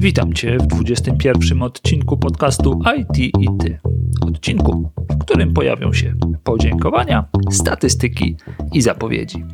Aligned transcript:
Witam 0.00 0.32
Cię 0.32 0.58
w 0.58 0.66
21 0.66 1.62
odcinku 1.62 2.16
podcastu 2.16 2.80
IT 2.96 3.18
i 3.18 3.48
Ty. 3.60 3.78
Odcinku, 4.20 4.92
w 5.10 5.18
którym 5.18 5.54
pojawią 5.54 5.92
się 5.92 6.14
podziękowania, 6.44 7.24
statystyki 7.50 8.36
i 8.72 8.82
zapowiedzi. 8.82 9.44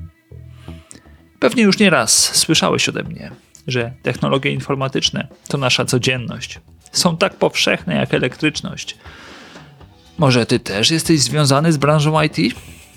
Pewnie 1.38 1.62
już 1.62 1.78
nie 1.78 1.90
raz 1.90 2.36
słyszałeś 2.36 2.88
ode 2.88 3.02
mnie, 3.02 3.30
że 3.66 3.92
technologie 4.02 4.50
informatyczne 4.52 5.28
to 5.48 5.58
nasza 5.58 5.84
codzienność. 5.84 6.60
Są 6.92 7.16
tak 7.16 7.34
powszechne 7.34 7.94
jak 7.94 8.14
elektryczność. 8.14 8.98
Może 10.18 10.46
Ty 10.46 10.58
też 10.58 10.90
jesteś 10.90 11.20
związany 11.20 11.72
z 11.72 11.76
branżą 11.76 12.22
IT? 12.22 12.36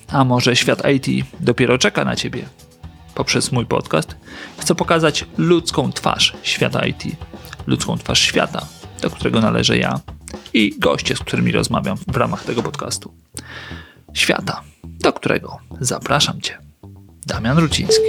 A 0.07 0.23
może 0.23 0.55
świat 0.55 0.81
IT 0.95 1.25
dopiero 1.39 1.77
czeka 1.77 2.05
na 2.05 2.15
Ciebie? 2.15 2.45
Poprzez 3.15 3.51
mój 3.51 3.65
podcast 3.65 4.15
chcę 4.57 4.75
pokazać 4.75 5.25
ludzką 5.37 5.91
twarz 5.91 6.33
świata 6.43 6.85
IT 6.85 7.03
ludzką 7.69 7.97
twarz 7.97 8.19
świata, 8.21 8.65
do 9.01 9.09
którego 9.09 9.41
należę 9.41 9.77
ja 9.77 9.99
i 10.53 10.75
goście, 10.79 11.15
z 11.15 11.19
którymi 11.19 11.51
rozmawiam 11.51 11.97
w 12.07 12.17
ramach 12.17 12.43
tego 12.43 12.63
podcastu. 12.63 13.13
Świata, 14.13 14.61
do 14.83 15.13
którego 15.13 15.57
zapraszam 15.79 16.41
Cię. 16.41 16.57
Damian 17.25 17.57
Ruciński. 17.57 18.03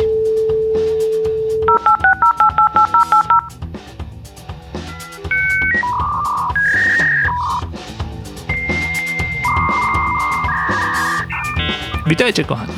Witajcie, 12.06 12.45
kochani. 12.45 12.73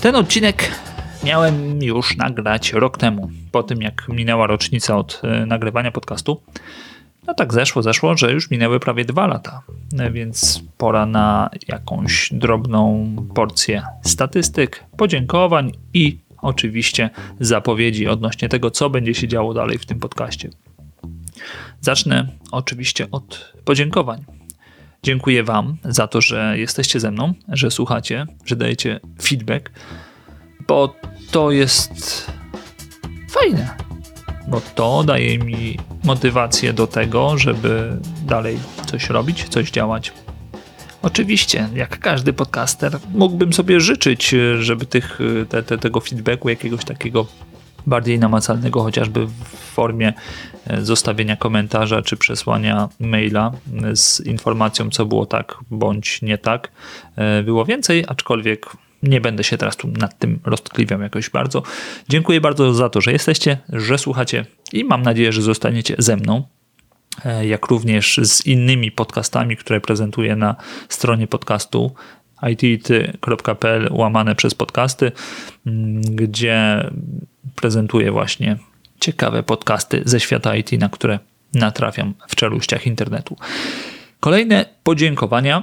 Ten 0.00 0.16
odcinek 0.16 0.70
miałem 1.24 1.82
już 1.82 2.16
nagrać 2.16 2.72
rok 2.72 2.98
temu, 2.98 3.30
po 3.52 3.62
tym 3.62 3.82
jak 3.82 4.08
minęła 4.08 4.46
rocznica 4.46 4.96
od 4.96 5.20
e, 5.24 5.46
nagrywania 5.46 5.90
podcastu. 5.90 6.42
No 7.26 7.34
tak 7.34 7.52
zeszło, 7.52 7.82
zeszło, 7.82 8.16
że 8.16 8.32
już 8.32 8.50
minęły 8.50 8.80
prawie 8.80 9.04
dwa 9.04 9.26
lata, 9.26 9.62
e, 9.98 10.10
więc 10.10 10.62
pora 10.78 11.06
na 11.06 11.50
jakąś 11.68 12.28
drobną 12.32 13.06
porcję 13.34 13.82
statystyk, 14.02 14.84
podziękowań 14.96 15.72
i 15.94 16.18
oczywiście 16.42 17.10
zapowiedzi 17.40 18.08
odnośnie 18.08 18.48
tego, 18.48 18.70
co 18.70 18.90
będzie 18.90 19.14
się 19.14 19.28
działo 19.28 19.54
dalej 19.54 19.78
w 19.78 19.86
tym 19.86 20.00
podcaście. 20.00 20.50
Zacznę 21.80 22.28
oczywiście 22.50 23.10
od 23.10 23.52
podziękowań. 23.64 24.24
Dziękuję 25.02 25.42
Wam 25.42 25.76
za 25.84 26.06
to, 26.06 26.20
że 26.20 26.58
jesteście 26.58 27.00
ze 27.00 27.10
mną, 27.10 27.34
że 27.48 27.70
słuchacie, 27.70 28.26
że 28.44 28.56
dajecie 28.56 29.00
feedback, 29.22 29.70
bo 30.66 30.94
to 31.30 31.50
jest 31.50 32.26
fajne, 33.30 33.76
bo 34.48 34.60
to 34.74 35.04
daje 35.04 35.38
mi 35.38 35.78
motywację 36.04 36.72
do 36.72 36.86
tego, 36.86 37.38
żeby 37.38 37.96
dalej 38.26 38.58
coś 38.86 39.10
robić, 39.10 39.48
coś 39.48 39.70
działać. 39.70 40.12
Oczywiście, 41.02 41.68
jak 41.74 41.98
każdy 41.98 42.32
podcaster, 42.32 42.98
mógłbym 43.14 43.52
sobie 43.52 43.80
życzyć, 43.80 44.34
żeby 44.58 44.86
tych, 44.86 45.18
te, 45.48 45.62
te, 45.62 45.78
tego 45.78 46.00
feedbacku 46.00 46.48
jakiegoś 46.48 46.84
takiego 46.84 47.26
bardziej 47.86 48.18
namacalnego, 48.18 48.82
chociażby 48.82 49.26
w 49.26 49.44
formie 49.74 50.12
e, 50.66 50.84
zostawienia 50.84 51.36
komentarza 51.36 52.02
czy 52.02 52.16
przesłania 52.16 52.88
maila 53.00 53.52
z 53.94 54.20
informacją, 54.20 54.90
co 54.90 55.06
było 55.06 55.26
tak 55.26 55.56
bądź 55.70 56.22
nie 56.22 56.38
tak, 56.38 56.72
e, 57.16 57.42
było 57.42 57.64
więcej, 57.64 58.04
aczkolwiek 58.08 58.66
nie 59.08 59.20
będę 59.20 59.44
się 59.44 59.58
teraz 59.58 59.76
tu 59.76 59.88
nad 59.88 60.18
tym 60.18 60.40
roztkliwiał 60.44 61.00
jakoś 61.00 61.30
bardzo. 61.30 61.62
Dziękuję 62.08 62.40
bardzo 62.40 62.74
za 62.74 62.88
to, 62.88 63.00
że 63.00 63.12
jesteście, 63.12 63.58
że 63.68 63.98
słuchacie 63.98 64.46
i 64.72 64.84
mam 64.84 65.02
nadzieję, 65.02 65.32
że 65.32 65.42
zostaniecie 65.42 65.94
ze 65.98 66.16
mną 66.16 66.44
e, 67.24 67.46
jak 67.46 67.66
również 67.66 68.20
z 68.22 68.46
innymi 68.46 68.92
podcastami, 68.92 69.56
które 69.56 69.80
prezentuję 69.80 70.36
na 70.36 70.56
stronie 70.88 71.26
podcastu 71.26 71.94
it.pl 72.50 73.88
łamane 73.90 74.34
przez 74.34 74.54
podcasty, 74.54 75.12
mm, 75.66 76.02
gdzie 76.02 76.90
prezentuję 77.54 78.12
właśnie 78.12 78.56
ciekawe 79.00 79.42
podcasty 79.42 80.02
ze 80.04 80.20
świata 80.20 80.56
IT, 80.56 80.72
na 80.72 80.88
które 80.88 81.18
natrafiam 81.54 82.14
w 82.28 82.36
czeluściach 82.36 82.86
internetu. 82.86 83.36
Kolejne 84.20 84.64
podziękowania 84.82 85.62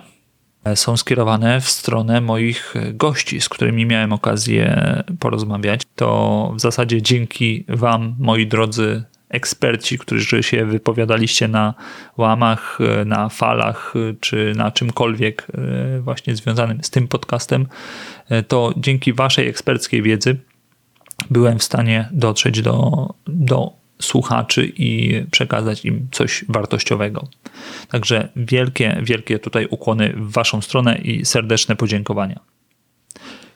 są 0.75 0.97
skierowane 0.97 1.61
w 1.61 1.69
stronę 1.69 2.21
moich 2.21 2.73
gości, 2.93 3.41
z 3.41 3.49
którymi 3.49 3.85
miałem 3.85 4.13
okazję 4.13 4.83
porozmawiać. 5.19 5.81
To 5.95 6.51
w 6.55 6.59
zasadzie 6.59 7.01
dzięki 7.01 7.65
Wam, 7.69 8.15
moi 8.19 8.47
drodzy 8.47 9.03
eksperci, 9.31 9.97
którzy 9.97 10.43
się 10.43 10.65
wypowiadaliście 10.65 11.47
na 11.47 11.73
łamach, 12.17 12.79
na 13.05 13.29
falach, 13.29 13.93
czy 14.19 14.53
na 14.55 14.71
czymkolwiek 14.71 15.47
e, 15.53 15.99
właśnie 15.99 16.35
związanym 16.35 16.83
z 16.83 16.89
tym 16.89 17.07
podcastem, 17.07 17.67
e, 18.29 18.43
to 18.43 18.73
dzięki 18.77 19.13
Waszej 19.13 19.47
eksperckiej 19.47 20.01
wiedzy 20.01 20.37
byłem 21.29 21.59
w 21.59 21.63
stanie 21.63 22.09
dotrzeć 22.11 22.61
do, 22.61 23.07
do 23.27 23.80
słuchaczy 24.01 24.71
i 24.77 25.21
przekazać 25.31 25.85
im 25.85 26.07
coś 26.11 26.45
wartościowego. 26.49 27.27
Także 27.87 28.29
wielkie, 28.35 29.01
wielkie 29.03 29.39
tutaj 29.39 29.67
ukłony 29.69 30.13
w 30.17 30.31
Waszą 30.31 30.61
stronę 30.61 30.97
i 30.97 31.25
serdeczne 31.25 31.75
podziękowania. 31.75 32.39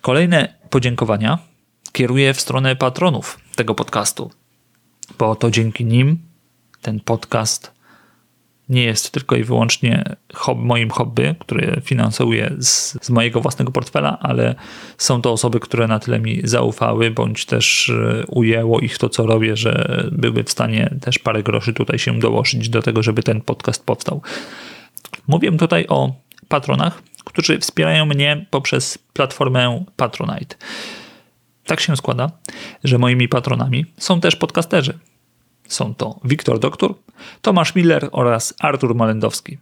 Kolejne 0.01 0.53
podziękowania 0.69 1.39
kieruję 1.91 2.33
w 2.33 2.41
stronę 2.41 2.75
patronów 2.75 3.39
tego 3.55 3.75
podcastu, 3.75 4.31
bo 5.19 5.35
to 5.35 5.51
dzięki 5.51 5.85
nim 5.85 6.19
ten 6.81 6.99
podcast 6.99 7.74
nie 8.69 8.83
jest 8.83 9.11
tylko 9.11 9.35
i 9.35 9.43
wyłącznie 9.43 10.15
hob, 10.33 10.57
moim 10.57 10.89
hobby, 10.89 11.35
które 11.39 11.81
finansuję 11.81 12.55
z, 12.59 12.97
z, 13.05 13.09
mojego 13.09 13.41
własnego 13.41 13.71
portfela, 13.71 14.17
ale 14.21 14.55
są 14.97 15.21
to 15.21 15.31
osoby, 15.31 15.59
które 15.59 15.87
na 15.87 15.99
tyle 15.99 16.19
mi 16.19 16.41
zaufały, 16.43 17.11
bądź 17.11 17.45
też 17.45 17.89
e, 17.89 18.25
ujęło 18.27 18.79
ich 18.79 18.97
to, 18.97 19.09
co 19.09 19.25
robię, 19.25 19.57
że 19.57 20.03
były 20.11 20.43
w 20.43 20.51
stanie 20.51 20.95
też 21.01 21.19
parę 21.19 21.43
groszy 21.43 21.73
tutaj 21.73 21.99
się 21.99 22.19
dołożyć 22.19 22.69
do 22.69 22.81
tego, 22.81 23.03
żeby 23.03 23.23
ten 23.23 23.41
podcast 23.41 23.85
powstał. 23.85 24.21
Mówię 25.27 25.51
tutaj 25.51 25.85
o 25.87 26.13
patronach, 26.47 27.03
którzy 27.25 27.59
wspierają 27.59 28.05
mnie 28.05 28.45
poprzez 28.49 28.97
platformę 29.13 29.85
Patronite. 29.95 30.55
Tak 31.65 31.79
się 31.79 31.97
składa, 31.97 32.31
że 32.83 32.97
moimi 32.97 33.27
patronami 33.27 33.85
są 33.97 34.21
też 34.21 34.35
podcasterzy 34.35 34.99
są 35.67 35.95
to 35.95 36.19
Wiktor 36.23 36.59
Doktor, 36.59 36.93
Tomasz 37.41 37.75
Miller 37.75 38.09
oraz 38.11 38.53
Artur 38.59 38.95
Malendowski. 38.95 39.57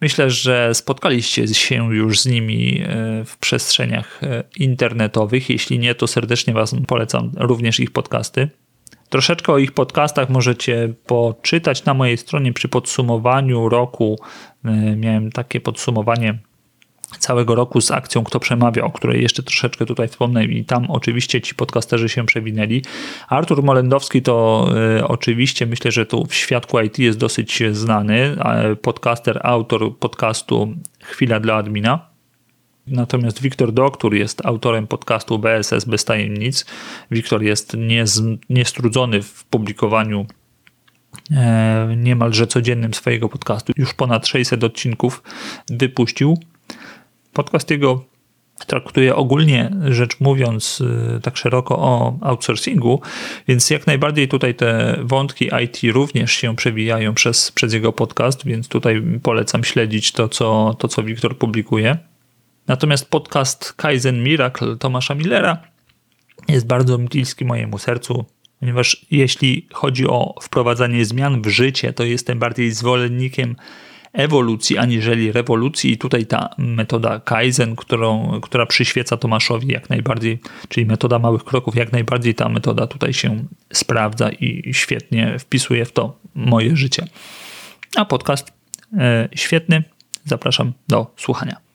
Myślę, 0.00 0.30
że 0.30 0.74
spotkaliście 0.74 1.48
się 1.48 1.94
już 1.94 2.20
z 2.20 2.26
nimi 2.26 2.82
e, 2.82 3.24
w 3.24 3.36
przestrzeniach 3.38 4.22
e, 4.22 4.44
internetowych. 4.56 5.50
Jeśli 5.50 5.78
nie, 5.78 5.94
to 5.94 6.06
serdecznie 6.06 6.54
Was 6.54 6.74
polecam 6.86 7.32
również 7.36 7.80
ich 7.80 7.90
podcasty. 7.90 8.48
Troszeczkę 9.08 9.52
o 9.52 9.58
ich 9.58 9.72
podcastach 9.72 10.30
możecie 10.30 10.94
poczytać 11.06 11.84
na 11.84 11.94
mojej 11.94 12.16
stronie 12.16 12.52
przy 12.52 12.68
podsumowaniu 12.68 13.68
roku. 13.68 14.18
E, 14.64 14.96
miałem 14.96 15.32
takie 15.32 15.60
podsumowanie 15.60 16.38
całego 17.18 17.54
roku 17.54 17.80
z 17.80 17.90
akcją 17.90 18.24
Kto 18.24 18.40
Przemawia, 18.40 18.84
o 18.84 18.90
której 18.90 19.22
jeszcze 19.22 19.42
troszeczkę 19.42 19.86
tutaj 19.86 20.08
wspomnę 20.08 20.44
i 20.44 20.64
tam 20.64 20.90
oczywiście 20.90 21.40
ci 21.40 21.54
podcasterzy 21.54 22.08
się 22.08 22.26
przewinęli. 22.26 22.82
Artur 23.28 23.62
Molendowski 23.62 24.22
to 24.22 24.68
y, 24.98 25.06
oczywiście 25.06 25.66
myślę, 25.66 25.92
że 25.92 26.06
tu 26.06 26.26
w 26.26 26.34
świadku 26.34 26.80
IT 26.80 26.98
jest 26.98 27.18
dosyć 27.18 27.62
znany, 27.72 28.36
podcaster, 28.82 29.40
autor 29.42 29.98
podcastu 29.98 30.74
Chwila 31.02 31.40
dla 31.40 31.54
admina. 31.54 32.12
Natomiast 32.86 33.42
Wiktor 33.42 33.72
Doktor 33.72 34.14
jest 34.14 34.46
autorem 34.46 34.86
podcastu 34.86 35.38
BSS 35.38 35.84
bez 35.84 36.04
tajemnic. 36.04 36.66
Wiktor 37.10 37.42
jest 37.42 37.76
niez, 37.76 38.22
niestrudzony 38.50 39.22
w 39.22 39.44
publikowaniu 39.44 40.26
e, 41.30 41.94
niemalże 41.96 42.46
codziennym 42.46 42.94
swojego 42.94 43.28
podcastu. 43.28 43.72
Już 43.76 43.94
ponad 43.94 44.26
600 44.26 44.64
odcinków 44.64 45.22
wypuścił. 45.70 46.38
Podcast 47.32 47.70
jego 47.70 48.04
traktuje 48.66 49.16
ogólnie 49.16 49.70
rzecz 49.88 50.20
mówiąc 50.20 50.80
y, 51.16 51.20
tak 51.22 51.36
szeroko 51.36 51.78
o 51.78 52.18
outsourcingu, 52.20 53.00
więc 53.48 53.70
jak 53.70 53.86
najbardziej 53.86 54.28
tutaj 54.28 54.54
te 54.54 54.98
wątki 55.02 55.50
IT 55.64 55.92
również 55.92 56.32
się 56.32 56.56
przewijają 56.56 57.14
przez, 57.14 57.52
przez 57.52 57.72
jego 57.72 57.92
podcast, 57.92 58.44
więc 58.46 58.68
tutaj 58.68 59.02
polecam 59.22 59.64
śledzić 59.64 60.12
to, 60.12 60.28
co, 60.28 60.76
to, 60.78 60.88
co 60.88 61.02
Wiktor 61.02 61.38
publikuje. 61.38 61.98
Natomiast 62.66 63.10
podcast 63.10 63.72
Kaizen 63.72 64.22
Miracle 64.22 64.76
Tomasza 64.76 65.14
Millera 65.14 65.56
jest 66.48 66.66
bardzo 66.66 66.98
bliski 66.98 67.44
mojemu 67.44 67.78
sercu, 67.78 68.24
ponieważ 68.60 69.06
jeśli 69.10 69.66
chodzi 69.72 70.06
o 70.06 70.34
wprowadzanie 70.42 71.04
zmian 71.04 71.42
w 71.42 71.48
życie, 71.48 71.92
to 71.92 72.04
jestem 72.04 72.38
bardziej 72.38 72.70
zwolennikiem 72.70 73.56
ewolucji 74.12 74.78
aniżeli 74.78 75.32
rewolucji. 75.32 75.92
I 75.92 75.98
tutaj 75.98 76.26
ta 76.26 76.48
metoda 76.58 77.20
Kaizen, 77.20 77.76
którą, 77.76 78.40
która 78.40 78.66
przyświeca 78.66 79.16
Tomaszowi 79.16 79.68
jak 79.68 79.90
najbardziej, 79.90 80.38
czyli 80.68 80.86
metoda 80.86 81.18
małych 81.18 81.44
kroków, 81.44 81.76
jak 81.76 81.92
najbardziej 81.92 82.34
ta 82.34 82.48
metoda 82.48 82.86
tutaj 82.86 83.12
się 83.12 83.44
sprawdza 83.72 84.30
i 84.30 84.74
świetnie 84.74 85.38
wpisuje 85.38 85.84
w 85.84 85.92
to 85.92 86.16
moje 86.34 86.76
życie. 86.76 87.06
A 87.96 88.04
podcast 88.04 88.52
e, 88.98 89.28
świetny. 89.34 89.82
Zapraszam 90.24 90.72
do 90.88 91.14
słuchania. 91.16 91.71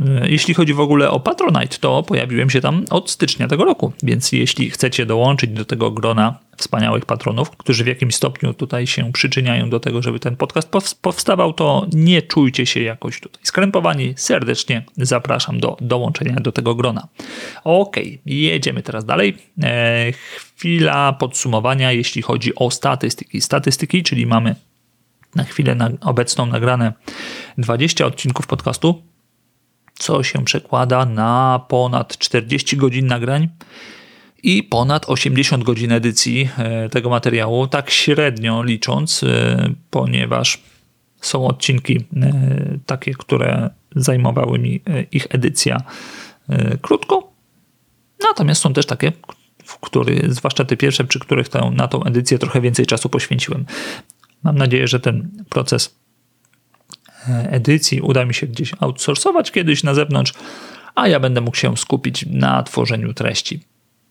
E, 0.00 0.28
jeśli 0.28 0.54
chodzi 0.54 0.74
w 0.74 0.80
ogóle 0.80 1.10
o 1.10 1.20
Patronite, 1.20 1.78
to 1.78 2.02
pojawiłem 2.02 2.50
się 2.50 2.60
tam 2.60 2.84
od 2.90 3.10
stycznia 3.10 3.48
tego 3.48 3.64
roku, 3.64 3.92
więc 4.02 4.32
jeśli 4.32 4.70
chcecie 4.70 5.06
dołączyć 5.06 5.50
do 5.50 5.64
tego 5.64 5.90
grona 5.90 6.38
wspaniałych 6.56 7.06
patronów, 7.06 7.50
którzy 7.50 7.84
w 7.84 7.86
jakimś 7.86 8.14
stopniu 8.14 8.54
tutaj 8.54 8.86
się 8.86 9.12
przyczyniają 9.12 9.70
do 9.70 9.80
tego, 9.80 10.02
żeby 10.02 10.20
ten 10.20 10.36
podcast 10.36 10.68
powstawał, 11.02 11.52
to 11.52 11.86
nie 11.92 12.22
czujcie 12.22 12.66
się 12.66 12.82
jakoś 12.82 13.20
tutaj 13.20 13.40
skrępowani. 13.44 14.14
Serdecznie 14.16 14.84
zapraszam 14.96 15.60
do 15.60 15.76
dołączenia 15.80 16.34
do 16.34 16.52
tego 16.52 16.74
grona. 16.74 17.08
Ok, 17.64 17.96
jedziemy 18.26 18.82
teraz 18.82 19.04
dalej. 19.04 19.36
E, 19.62 20.12
chwila 20.12 21.12
podsumowania, 21.12 21.92
jeśli 21.92 22.22
chodzi 22.22 22.54
o 22.54 22.70
statystyki. 22.70 23.40
Statystyki, 23.40 24.02
czyli 24.02 24.26
mamy 24.26 24.54
na 25.34 25.44
chwilę 25.44 25.74
na 25.74 25.90
obecną 26.00 26.46
nagrane 26.46 26.92
20 27.58 28.06
odcinków 28.06 28.46
podcastu 28.46 29.09
co 30.00 30.22
się 30.22 30.44
przekłada 30.44 31.04
na 31.04 31.60
ponad 31.68 32.18
40 32.18 32.76
godzin 32.76 33.06
nagrań 33.06 33.48
i 34.42 34.62
ponad 34.62 35.08
80 35.08 35.64
godzin 35.64 35.92
edycji 35.92 36.48
e, 36.58 36.88
tego 36.88 37.10
materiału, 37.10 37.66
tak 37.66 37.90
średnio 37.90 38.62
licząc, 38.62 39.22
e, 39.22 39.70
ponieważ 39.90 40.62
są 41.20 41.46
odcinki 41.46 42.04
e, 42.16 42.32
takie, 42.86 43.14
które 43.14 43.70
zajmowały 43.96 44.58
mi 44.58 44.80
ich 45.12 45.26
edycja 45.30 45.76
krótko, 46.82 47.32
natomiast 48.28 48.62
są 48.62 48.72
też 48.72 48.86
takie, 48.86 49.12
w 49.64 49.78
których, 49.78 50.34
zwłaszcza 50.34 50.64
te 50.64 50.76
pierwsze, 50.76 51.04
przy 51.04 51.18
których 51.18 51.48
tę, 51.48 51.70
na 51.74 51.88
tą 51.88 52.04
edycję 52.04 52.38
trochę 52.38 52.60
więcej 52.60 52.86
czasu 52.86 53.08
poświęciłem. 53.08 53.64
Mam 54.42 54.58
nadzieję, 54.58 54.88
że 54.88 55.00
ten 55.00 55.30
proces 55.48 55.99
edycji 57.28 58.00
uda 58.00 58.24
mi 58.24 58.34
się 58.34 58.46
gdzieś 58.46 58.72
outsourcować 58.80 59.50
kiedyś 59.50 59.82
na 59.82 59.94
zewnątrz, 59.94 60.32
a 60.94 61.08
ja 61.08 61.20
będę 61.20 61.40
mógł 61.40 61.56
się 61.56 61.76
skupić 61.76 62.26
na 62.26 62.62
tworzeniu 62.62 63.14
treści. 63.14 63.60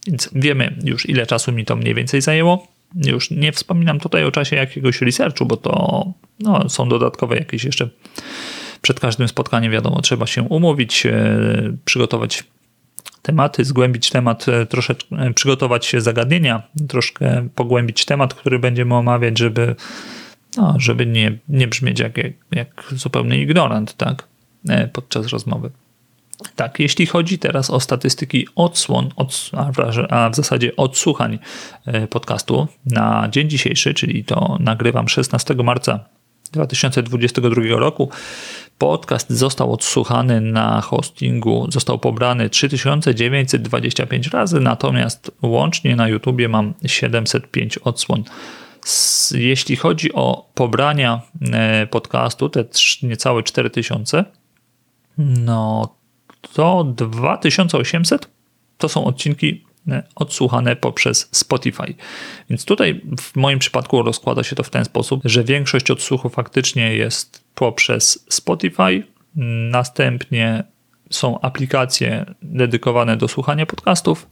Więc 0.07 0.29
wiemy 0.35 0.75
już, 0.83 1.09
ile 1.09 1.25
czasu 1.25 1.51
mi 1.51 1.65
to 1.65 1.75
mniej 1.75 1.95
więcej 1.95 2.21
zajęło. 2.21 2.67
Już 2.95 3.31
nie 3.31 3.51
wspominam 3.51 3.99
tutaj 3.99 4.23
o 4.23 4.31
czasie 4.31 4.55
jakiegoś 4.55 5.01
researchu, 5.01 5.45
bo 5.45 5.57
to 5.57 6.05
no, 6.39 6.69
są 6.69 6.89
dodatkowe 6.89 7.37
jakieś 7.37 7.63
jeszcze. 7.63 7.89
Przed 8.81 8.99
każdym 8.99 9.27
spotkaniem, 9.27 9.71
wiadomo, 9.71 10.01
trzeba 10.01 10.27
się 10.27 10.43
umówić, 10.43 11.05
e, 11.05 11.37
przygotować 11.85 12.43
tematy, 13.21 13.65
zgłębić 13.65 14.09
temat, 14.09 14.49
e, 14.49 14.65
troszeczkę 14.65 15.15
e, 15.15 15.33
przygotować 15.33 15.95
zagadnienia, 15.97 16.61
troszkę 16.87 17.49
pogłębić 17.55 18.05
temat, 18.05 18.33
który 18.33 18.59
będziemy 18.59 18.95
omawiać, 18.95 19.37
żeby 19.37 19.75
no, 20.59 20.75
żeby 20.77 21.05
nie, 21.05 21.37
nie 21.49 21.67
brzmieć 21.67 21.99
jak, 21.99 22.17
jak, 22.17 22.33
jak 22.51 22.85
zupełny 22.91 23.37
ignorant, 23.37 23.97
tak, 23.97 24.27
e, 24.69 24.87
podczas 24.87 25.27
rozmowy. 25.27 25.71
Tak, 26.55 26.79
jeśli 26.79 27.05
chodzi 27.05 27.39
teraz 27.39 27.69
o 27.69 27.79
statystyki 27.79 28.47
odsłon, 28.55 29.09
od, 29.15 29.51
a 30.09 30.29
w 30.29 30.35
zasadzie 30.35 30.75
odsłuchań 30.75 31.39
e, 31.85 32.07
podcastu 32.07 32.67
na 32.85 33.27
dzień 33.31 33.49
dzisiejszy, 33.49 33.93
czyli 33.93 34.23
to 34.23 34.57
nagrywam 34.59 35.09
16 35.09 35.55
marca 35.55 36.05
2022 36.51 37.61
roku, 37.69 38.09
podcast 38.77 39.29
został 39.29 39.73
odsłuchany 39.73 40.41
na 40.41 40.81
hostingu, 40.81 41.67
został 41.71 41.99
pobrany 41.99 42.49
3925 42.49 44.27
razy, 44.27 44.59
natomiast 44.59 45.31
łącznie 45.41 45.95
na 45.95 46.07
YouTubie 46.07 46.49
mam 46.49 46.73
705 46.85 47.77
odsłon 47.77 48.23
jeśli 49.35 49.75
chodzi 49.75 50.13
o 50.13 50.49
pobrania 50.53 51.21
e, 51.51 51.87
podcastu, 51.87 52.49
te 52.49 52.65
niecałe 53.03 53.43
4000, 53.43 54.25
no 55.17 55.95
to 56.53 56.83
2800 56.83 58.29
to 58.77 58.89
są 58.89 59.05
odcinki 59.05 59.65
e, 59.87 60.03
odsłuchane 60.15 60.75
poprzez 60.75 61.29
Spotify. 61.31 61.93
Więc 62.49 62.65
tutaj 62.65 63.01
w 63.21 63.35
moim 63.35 63.59
przypadku 63.59 64.03
rozkłada 64.03 64.43
się 64.43 64.55
to 64.55 64.63
w 64.63 64.69
ten 64.69 64.85
sposób, 64.85 65.21
że 65.25 65.43
większość 65.43 65.91
odsłuchu 65.91 66.29
faktycznie 66.29 66.95
jest 66.95 67.43
poprzez 67.55 68.25
Spotify, 68.29 69.03
następnie 69.71 70.63
są 71.09 71.41
aplikacje 71.41 72.25
dedykowane 72.41 73.17
do 73.17 73.27
słuchania 73.27 73.65
podcastów, 73.65 74.29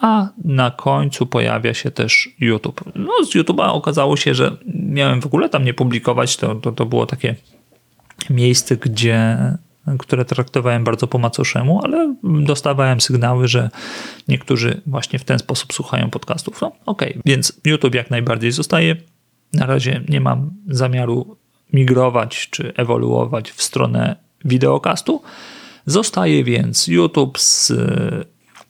a 0.00 0.28
na 0.44 0.70
końcu 0.70 1.26
pojawia 1.26 1.74
się 1.74 1.90
też 1.90 2.28
YouTube. 2.40 2.80
No, 2.94 3.12
z 3.24 3.34
YouTube'a 3.34 3.72
okazało 3.72 4.16
się, 4.16 4.34
że 4.34 4.56
miałem 4.74 5.20
w 5.20 5.26
ogóle 5.26 5.48
tam 5.48 5.64
nie 5.64 5.74
publikować, 5.74 6.36
to, 6.36 6.54
to, 6.54 6.72
to 6.72 6.86
było 6.86 7.06
takie 7.06 7.34
miejsce, 8.30 8.76
gdzie 8.76 9.38
które 9.98 10.24
traktowałem 10.24 10.84
bardzo 10.84 11.06
po 11.06 11.18
macoszemu, 11.18 11.80
ale 11.84 12.14
dostawałem 12.22 13.00
sygnały, 13.00 13.48
że 13.48 13.70
niektórzy 14.28 14.80
właśnie 14.86 15.18
w 15.18 15.24
ten 15.24 15.38
sposób 15.38 15.72
słuchają 15.72 16.10
podcastów. 16.10 16.60
No 16.60 16.72
okej, 16.86 17.10
okay. 17.10 17.22
więc 17.26 17.60
YouTube 17.66 17.94
jak 17.94 18.10
najbardziej 18.10 18.52
zostaje. 18.52 18.96
Na 19.52 19.66
razie 19.66 20.00
nie 20.08 20.20
mam 20.20 20.50
zamiaru 20.66 21.36
migrować 21.72 22.48
czy 22.50 22.74
ewoluować 22.74 23.50
w 23.50 23.62
stronę 23.62 24.16
wideokastu. 24.44 25.22
Zostaje 25.86 26.44
więc 26.44 26.86
YouTube 26.86 27.38
z 27.38 27.72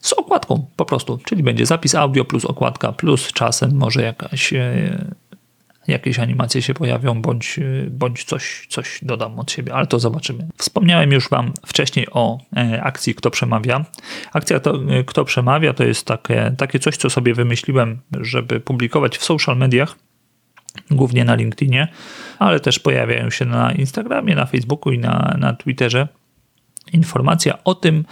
z 0.05 0.12
okładką 0.12 0.67
po 0.77 0.85
prostu, 0.85 1.19
czyli 1.25 1.43
będzie 1.43 1.67
zapis 1.67 1.95
audio 1.95 2.25
plus 2.25 2.45
okładka, 2.45 2.93
plus 2.93 3.33
czasem 3.33 3.77
może 3.77 4.03
jakaś, 4.03 4.53
e, 4.53 5.15
jakieś 5.89 6.19
animacje 6.19 6.62
się 6.62 6.75
pojawią, 6.75 7.23
bądź, 7.23 7.59
e, 7.59 7.91
bądź 7.91 8.25
coś, 8.25 8.67
coś 8.69 8.99
dodam 9.03 9.39
od 9.39 9.53
siebie, 9.53 9.75
ale 9.75 9.87
to 9.87 9.99
zobaczymy. 9.99 10.47
Wspomniałem 10.56 11.12
już 11.12 11.29
Wam 11.29 11.53
wcześniej 11.67 12.06
o 12.11 12.39
e, 12.56 12.83
akcji 12.83 13.15
Kto 13.15 13.31
Przemawia. 13.31 13.85
Akcja 14.33 14.61
to, 14.61 14.81
Kto 15.06 15.25
Przemawia 15.25 15.73
to 15.75 15.85
jest 15.85 16.06
takie, 16.06 16.55
takie 16.59 16.79
coś, 16.79 16.97
co 16.97 17.11
sobie 17.11 17.35
wymyśliłem, 17.35 18.01
żeby 18.21 18.61
publikować 18.61 19.19
w 19.19 19.25
social 19.25 19.56
mediach, 19.56 19.97
głównie 20.91 21.25
na 21.25 21.35
LinkedInie, 21.35 21.89
ale 22.39 22.61
też 22.61 22.79
pojawiają 22.79 23.31
się 23.31 23.45
na 23.45 23.73
Instagramie, 23.73 24.35
na 24.35 24.47
Facebooku 24.47 24.93
i 24.93 24.99
na, 24.99 25.37
na 25.39 25.53
Twitterze 25.53 26.09
informacja 26.93 27.65
o 27.65 27.75
tym, 27.75 28.05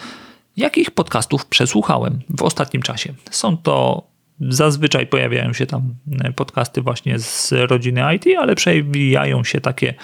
jakich 0.57 0.91
podcastów 0.91 1.47
przesłuchałem 1.47 2.21
w 2.37 2.43
ostatnim 2.43 2.83
czasie. 2.83 3.15
Są 3.31 3.57
to 3.57 4.07
zazwyczaj 4.41 5.07
pojawiają 5.07 5.53
się 5.53 5.67
tam 5.67 5.95
e, 6.25 6.33
podcasty 6.33 6.83
właśnie 6.83 7.19
z 7.19 7.53
rodziny 7.53 8.15
IT, 8.17 8.25
ale 8.39 8.55
przewijają 8.55 9.45
się 9.45 9.61
takie 9.61 9.94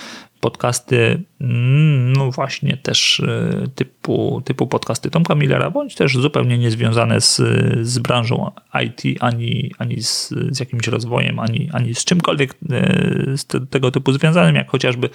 podcasty, 0.40 1.22
mm, 1.40 2.12
no 2.12 2.30
właśnie 2.30 2.76
też 2.76 3.20
e, 3.20 3.68
typu, 3.74 4.42
typu 4.44 4.66
podcasty 4.66 5.10
Tomka 5.10 5.34
Millera, 5.34 5.70
bądź 5.70 5.94
też 5.94 6.16
zupełnie 6.16 6.58
niezwiązane 6.58 7.20
z, 7.20 7.40
z 7.82 7.98
branżą 7.98 8.50
IT, 8.84 9.02
ani, 9.20 9.72
ani 9.78 10.02
z, 10.02 10.28
z 10.50 10.60
jakimś 10.60 10.86
rozwojem, 10.86 11.38
ani, 11.38 11.68
ani 11.72 11.94
z 11.94 12.04
czymkolwiek 12.04 12.54
e, 12.70 13.36
z 13.36 13.46
te, 13.46 13.66
tego 13.66 13.90
typu 13.90 14.12
związanym, 14.12 14.54
jak 14.54 14.70
chociażby 14.70 15.10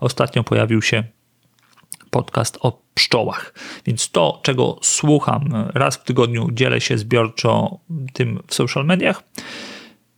ostatnio 0.00 0.44
pojawił 0.44 0.82
się 0.82 1.04
podcast 2.10 2.58
o 2.60 2.82
pszczołach. 2.94 3.54
Więc 3.86 4.10
to, 4.10 4.40
czego 4.42 4.78
słucham 4.82 5.70
raz 5.74 5.96
w 5.96 6.04
tygodniu, 6.04 6.48
dzielę 6.52 6.80
się 6.80 6.98
zbiorczo 6.98 7.80
tym 8.12 8.42
w 8.46 8.54
social 8.54 8.86
mediach, 8.86 9.22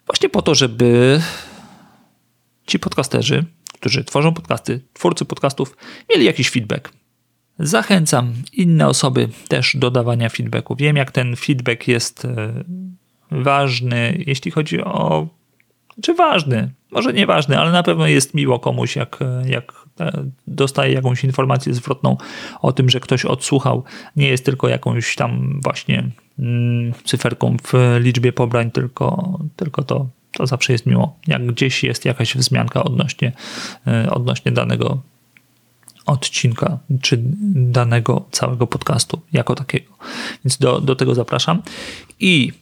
właśnie 0.06 0.28
po 0.28 0.42
to, 0.42 0.54
żeby 0.54 1.20
ci 2.66 2.78
podcasterzy, 2.78 3.44
którzy 3.74 4.04
tworzą 4.04 4.34
podcasty, 4.34 4.80
twórcy 4.92 5.24
podcastów, 5.24 5.76
mieli 6.10 6.26
jakiś 6.26 6.50
feedback. 6.50 6.92
Zachęcam 7.58 8.32
inne 8.52 8.88
osoby 8.88 9.28
też 9.48 9.76
do 9.76 9.90
dawania 9.90 10.28
feedbacku. 10.28 10.76
Wiem, 10.76 10.96
jak 10.96 11.12
ten 11.12 11.36
feedback 11.36 11.88
jest 11.88 12.24
e, 12.24 12.64
ważny, 13.30 14.24
jeśli 14.26 14.50
chodzi 14.50 14.80
o. 14.80 15.28
Czy 16.02 16.14
ważny? 16.14 16.70
Może 16.90 17.12
nieważny, 17.12 17.58
ale 17.58 17.72
na 17.72 17.82
pewno 17.82 18.06
jest 18.06 18.34
miło 18.34 18.58
komuś, 18.58 18.96
jak, 18.96 19.18
jak 19.46 19.80
E, 20.00 20.24
dostaje 20.46 20.94
jakąś 20.94 21.24
informację 21.24 21.74
zwrotną 21.74 22.16
o 22.62 22.72
tym, 22.72 22.90
że 22.90 23.00
ktoś 23.00 23.24
odsłuchał, 23.24 23.84
nie 24.16 24.28
jest 24.28 24.44
tylko 24.44 24.68
jakąś 24.68 25.16
tam 25.16 25.60
właśnie 25.62 26.08
mm, 26.38 26.92
cyferką 27.04 27.56
w 27.64 27.96
liczbie 28.00 28.32
pobrań, 28.32 28.70
tylko, 28.70 29.38
tylko 29.56 29.82
to, 29.82 30.06
to 30.32 30.46
zawsze 30.46 30.72
jest 30.72 30.86
miło. 30.86 31.16
Jak 31.26 31.46
gdzieś 31.46 31.84
jest 31.84 32.04
jakaś 32.04 32.36
wzmianka 32.36 32.84
odnośnie, 32.84 33.32
e, 33.86 34.10
odnośnie 34.10 34.52
danego 34.52 35.00
odcinka, 36.06 36.78
czy 37.02 37.18
danego 37.54 38.24
całego 38.30 38.66
podcastu 38.66 39.20
jako 39.32 39.54
takiego. 39.54 39.92
Więc 40.44 40.58
do, 40.58 40.80
do 40.80 40.96
tego 40.96 41.14
zapraszam. 41.14 41.62
I 42.20 42.52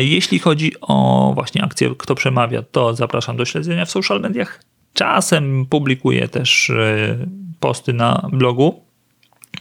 jeśli 0.00 0.38
chodzi 0.38 0.72
o 0.80 1.30
właśnie 1.34 1.64
akcję 1.64 1.94
Kto 1.98 2.14
Przemawia, 2.14 2.62
to 2.62 2.94
zapraszam 2.94 3.36
do 3.36 3.44
śledzenia 3.44 3.84
w 3.84 3.90
social 3.90 4.20
mediach 4.20 4.60
Czasem 4.94 5.66
publikuję 5.66 6.28
też 6.28 6.70
e, 6.70 7.26
posty 7.60 7.92
na 7.92 8.28
blogu 8.32 8.84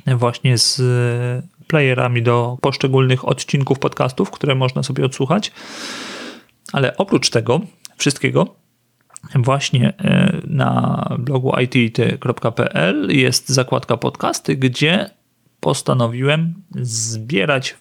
właśnie 0.07 0.57
z 0.57 0.79
e, 0.79 1.65
playerami 1.67 2.21
do 2.21 2.57
poszczególnych 2.61 3.27
odcinków 3.27 3.79
podcastów, 3.79 4.31
które 4.31 4.55
można 4.55 4.83
sobie 4.83 5.05
odsłuchać. 5.05 5.51
Ale 6.73 6.97
oprócz 6.97 7.29
tego 7.29 7.61
wszystkiego, 7.97 8.55
właśnie 9.35 9.93
e, 9.97 10.41
na 10.47 11.05
blogu 11.19 11.53
it.pl 11.59 13.07
jest 13.11 13.49
zakładka 13.49 13.97
podcasty, 13.97 14.55
gdzie 14.55 15.09
postanowiłem 15.59 16.53
zbierać 16.75 17.77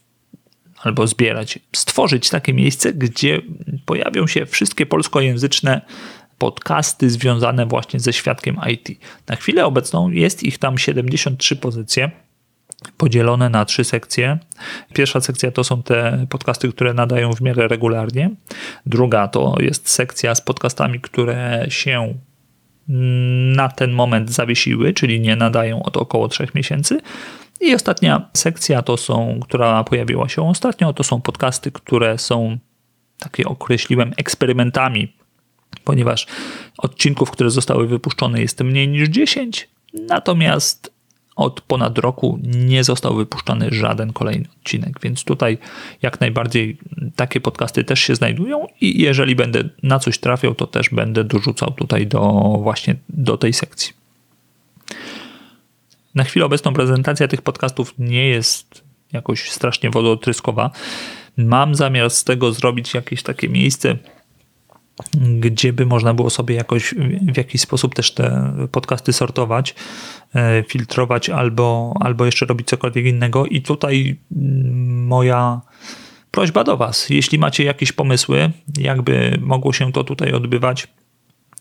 albo 0.82 1.06
zbierać, 1.06 1.58
stworzyć 1.76 2.30
takie 2.30 2.52
miejsce, 2.52 2.92
gdzie 2.92 3.40
pojawią 3.86 4.26
się 4.26 4.46
wszystkie 4.46 4.86
polskojęzyczne 4.86 5.80
podcasty 6.38 7.10
związane 7.10 7.66
właśnie 7.66 8.00
ze 8.00 8.12
świadkiem 8.12 8.56
IT. 8.72 8.88
Na 9.28 9.36
chwilę 9.36 9.66
obecną 9.66 10.10
jest 10.10 10.42
ich 10.42 10.58
tam 10.58 10.78
73 10.78 11.56
pozycje 11.56 12.10
podzielone 12.96 13.50
na 13.50 13.64
trzy 13.64 13.84
sekcje. 13.84 14.38
Pierwsza 14.94 15.20
sekcja 15.20 15.50
to 15.50 15.64
są 15.64 15.82
te 15.82 16.26
podcasty, 16.30 16.72
które 16.72 16.94
nadają 16.94 17.32
w 17.32 17.40
miarę 17.40 17.68
regularnie. 17.68 18.30
Druga 18.86 19.28
to 19.28 19.54
jest 19.60 19.88
sekcja 19.88 20.34
z 20.34 20.40
podcastami, 20.40 21.00
które 21.00 21.66
się 21.68 22.14
na 23.54 23.68
ten 23.68 23.92
moment 23.92 24.30
zawiesiły, 24.30 24.92
czyli 24.92 25.20
nie 25.20 25.36
nadają 25.36 25.82
od 25.82 25.96
około 25.96 26.28
3 26.28 26.48
miesięcy. 26.54 27.00
I 27.60 27.74
ostatnia 27.74 28.30
sekcja 28.34 28.82
to 28.82 28.96
są, 28.96 29.40
która 29.42 29.84
pojawiła 29.84 30.28
się 30.28 30.48
ostatnio, 30.48 30.92
to 30.92 31.04
są 31.04 31.20
podcasty, 31.20 31.72
które 31.72 32.18
są 32.18 32.58
takie 33.18 33.44
określiłem 33.44 34.12
eksperymentami, 34.16 35.12
ponieważ 35.84 36.26
odcinków, 36.78 37.30
które 37.30 37.50
zostały 37.50 37.86
wypuszczone 37.86 38.40
jest 38.40 38.60
mniej 38.60 38.88
niż 38.88 39.08
10, 39.08 39.68
natomiast 40.08 41.00
od 41.36 41.60
ponad 41.60 41.98
roku 41.98 42.38
nie 42.42 42.84
został 42.84 43.16
wypuszczony 43.16 43.68
żaden 43.70 44.12
kolejny 44.12 44.48
odcinek, 44.58 45.00
więc 45.02 45.24
tutaj 45.24 45.58
jak 46.02 46.20
najbardziej 46.20 46.78
takie 47.16 47.40
podcasty 47.40 47.84
też 47.84 48.00
się 48.00 48.14
znajdują 48.14 48.66
i 48.80 49.02
jeżeli 49.02 49.36
będę 49.36 49.64
na 49.82 49.98
coś 49.98 50.18
trafiał, 50.18 50.54
to 50.54 50.66
też 50.66 50.88
będę 50.90 51.24
dorzucał 51.24 51.70
tutaj 51.70 52.06
do 52.06 52.20
właśnie 52.62 52.96
do 53.08 53.36
tej 53.36 53.52
sekcji. 53.52 53.99
Na 56.14 56.24
chwilę 56.24 56.46
obecną 56.46 56.72
prezentacja 56.72 57.28
tych 57.28 57.42
podcastów 57.42 57.94
nie 57.98 58.28
jest 58.28 58.84
jakoś 59.12 59.50
strasznie 59.50 59.90
wodotryskowa. 59.90 60.70
Mam 61.36 61.74
zamiar 61.74 62.10
z 62.10 62.24
tego 62.24 62.52
zrobić 62.52 62.94
jakieś 62.94 63.22
takie 63.22 63.48
miejsce, 63.48 63.96
gdzie 65.40 65.72
by 65.72 65.86
można 65.86 66.14
było 66.14 66.30
sobie 66.30 66.54
jakoś 66.54 66.94
w 67.32 67.36
jakiś 67.36 67.60
sposób 67.60 67.94
też 67.94 68.14
te 68.14 68.52
podcasty 68.72 69.12
sortować, 69.12 69.74
e, 70.34 70.64
filtrować 70.68 71.30
albo, 71.30 71.94
albo 72.00 72.26
jeszcze 72.26 72.46
robić 72.46 72.68
cokolwiek 72.68 73.06
innego. 73.06 73.46
I 73.46 73.62
tutaj 73.62 74.16
mm, 74.36 75.06
moja 75.06 75.60
prośba 76.30 76.64
do 76.64 76.76
Was, 76.76 77.10
jeśli 77.10 77.38
macie 77.38 77.64
jakieś 77.64 77.92
pomysły, 77.92 78.50
jakby 78.78 79.38
mogło 79.40 79.72
się 79.72 79.92
to 79.92 80.04
tutaj 80.04 80.32
odbywać, 80.32 80.88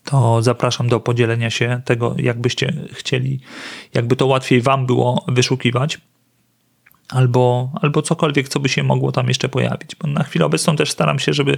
to 0.03 0.41
zapraszam 0.41 0.87
do 0.87 0.99
podzielenia 0.99 1.49
się 1.49 1.81
tego, 1.85 2.15
jakbyście 2.17 2.73
chcieli, 2.93 3.39
jakby 3.93 4.15
to 4.15 4.25
łatwiej 4.25 4.61
Wam 4.61 4.85
było 4.85 5.25
wyszukiwać 5.27 5.99
albo, 7.09 7.71
albo 7.81 8.01
cokolwiek, 8.01 8.49
co 8.49 8.59
by 8.59 8.69
się 8.69 8.83
mogło 8.83 9.11
tam 9.11 9.27
jeszcze 9.27 9.49
pojawić. 9.49 9.95
Bo 9.95 10.07
na 10.07 10.23
chwilę 10.23 10.45
obecną 10.45 10.75
też 10.75 10.91
staram 10.91 11.19
się, 11.19 11.33
żeby 11.33 11.57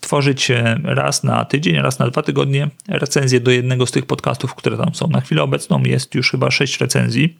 tworzyć 0.00 0.50
e, 0.50 0.80
raz 0.84 1.24
na 1.24 1.44
tydzień, 1.44 1.76
raz 1.76 1.98
na 1.98 2.10
dwa 2.10 2.22
tygodnie 2.22 2.70
recenzję 2.88 3.40
do 3.40 3.50
jednego 3.50 3.86
z 3.86 3.90
tych 3.90 4.06
podcastów, 4.06 4.54
które 4.54 4.76
tam 4.76 4.94
są. 4.94 5.08
Na 5.08 5.20
chwilę 5.20 5.42
obecną 5.42 5.82
jest 5.82 6.14
już 6.14 6.30
chyba 6.30 6.50
sześć 6.50 6.80
recenzji 6.80 7.38